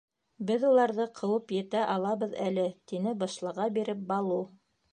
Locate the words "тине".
2.93-3.13